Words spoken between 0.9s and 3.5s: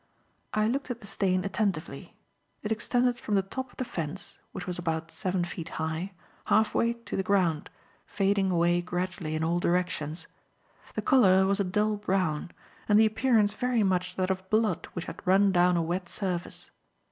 the stain attentively. It extended from the